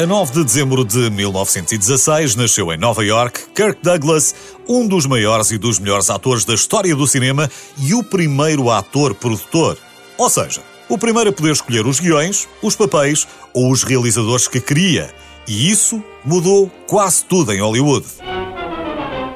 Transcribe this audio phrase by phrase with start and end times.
[0.00, 4.34] A 9 de dezembro de 1916 nasceu em Nova York Kirk Douglas,
[4.66, 9.76] um dos maiores e dos melhores atores da história do cinema e o primeiro ator-produtor.
[10.16, 14.58] Ou seja, o primeiro a poder escolher os guiões, os papéis ou os realizadores que
[14.58, 15.14] queria.
[15.46, 18.06] E isso mudou quase tudo em Hollywood.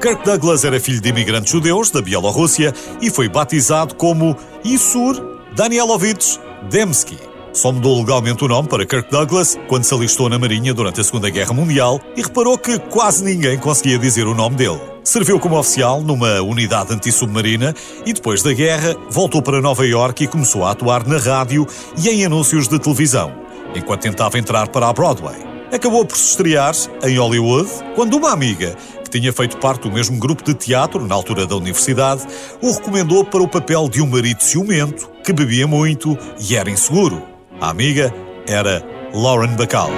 [0.01, 6.39] Kirk Douglas era filho de imigrantes judeus da Bielorrússia e foi batizado como Isur Danielovich
[6.71, 7.34] Demsky.
[7.55, 11.03] Só mudou legalmente o nome para Kirk Douglas quando se alistou na Marinha durante a
[11.05, 14.81] Segunda Guerra Mundial e reparou que quase ninguém conseguia dizer o nome dele.
[15.05, 17.73] Serviu como oficial numa unidade antissubmarina
[18.05, 21.65] e depois da guerra voltou para Nova York e começou a atuar na rádio
[21.97, 23.31] e em anúncios de televisão,
[23.73, 25.37] enquanto tentava entrar para a Broadway.
[25.71, 30.19] Acabou por se estrear em Hollywood quando uma amiga, que tinha feito parte do mesmo
[30.19, 32.27] grupo de teatro na altura da universidade,
[32.61, 37.34] o recomendou para o papel de um marido ciumento que bebia muito e era inseguro.
[37.65, 38.13] A amiga
[38.47, 39.89] era Lauren Bacall.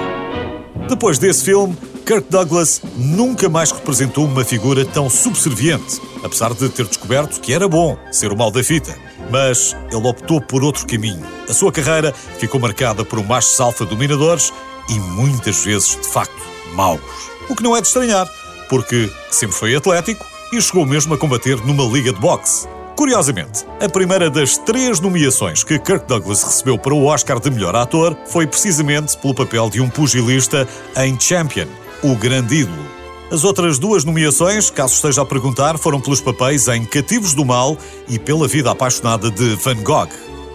[0.88, 6.86] Depois desse filme, Kirk Douglas nunca mais representou uma figura tão subserviente, apesar de ter
[6.86, 8.96] descoberto que era bom ser o mal da fita.
[9.30, 11.22] Mas ele optou por outro caminho.
[11.46, 14.50] A sua carreira ficou marcada por um macho alfa dominadores
[14.88, 17.02] e muitas vezes, de facto, maus.
[17.50, 18.26] O que não é de estranhar,
[18.70, 22.66] porque sempre foi atlético e chegou mesmo a combater numa liga de boxe.
[22.98, 27.76] Curiosamente, a primeira das três nomeações que Kirk Douglas recebeu para o Oscar de melhor
[27.76, 31.68] ator foi precisamente pelo papel de um pugilista em Champion,
[32.02, 32.84] o grande ídolo.
[33.30, 37.78] As outras duas nomeações, caso esteja a perguntar, foram pelos papéis em Cativos do Mal
[38.08, 40.08] e pela vida apaixonada de Van Gogh.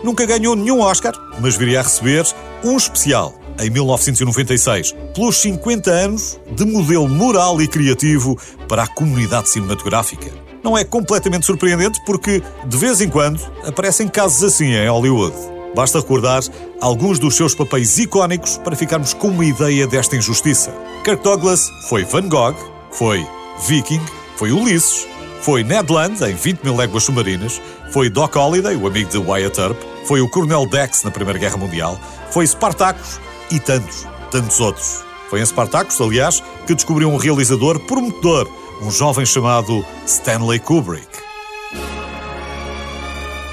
[0.04, 2.26] Nunca ganhou nenhum Oscar, mas viria a receber
[2.62, 8.38] um especial em 1996, pelos 50 anos de modelo moral e criativo
[8.68, 10.53] para a comunidade cinematográfica.
[10.64, 15.36] Não é completamente surpreendente porque, de vez em quando, aparecem casos assim em Hollywood.
[15.76, 16.42] Basta recordar
[16.80, 20.74] alguns dos seus papéis icónicos para ficarmos com uma ideia desta injustiça.
[21.04, 22.56] Kirk Douglas foi Van Gogh,
[22.92, 23.28] foi
[23.68, 24.02] Viking,
[24.38, 25.06] foi Ulisses,
[25.42, 29.60] foi Ned Land em 20 mil léguas submarinas, foi Doc Holliday, o amigo de Wyatt
[29.60, 32.00] Earp, foi o Coronel Dex na Primeira Guerra Mundial,
[32.32, 33.20] foi Spartacus
[33.52, 35.04] e tantos, tantos outros.
[35.30, 38.48] Foi em Spartacus, aliás, que descobriu um realizador prometedor,
[38.82, 41.08] um jovem chamado Stanley Kubrick.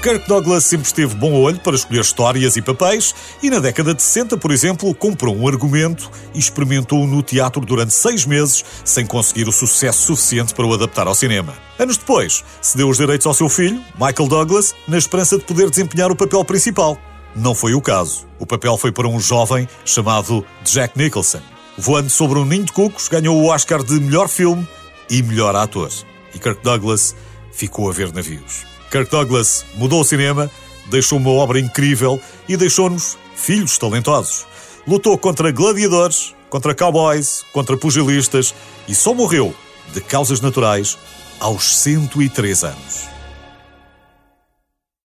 [0.01, 4.01] Kirk Douglas sempre esteve bom olho para escolher histórias e papéis e na década de
[4.01, 9.47] 60, por exemplo, comprou um argumento e experimentou-o no teatro durante seis meses sem conseguir
[9.47, 11.53] o sucesso suficiente para o adaptar ao cinema.
[11.77, 16.11] Anos depois, cedeu os direitos ao seu filho, Michael Douglas, na esperança de poder desempenhar
[16.11, 16.97] o papel principal.
[17.35, 18.25] Não foi o caso.
[18.39, 21.41] O papel foi para um jovem chamado Jack Nicholson.
[21.77, 24.67] Voando sobre um ninho de cucos, ganhou o Oscar de melhor filme
[25.11, 25.91] e melhor ator.
[26.33, 27.13] E Kirk Douglas
[27.51, 28.65] ficou a ver navios.
[28.89, 30.49] Kirk Douglas mudou o cinema,
[30.89, 34.47] deixou uma obra incrível e deixou-nos filhos talentosos.
[34.87, 38.55] Lutou contra gladiadores, contra cowboys, contra pugilistas
[38.87, 39.53] e só morreu
[39.93, 40.97] de causas naturais
[41.39, 43.20] aos 103 anos.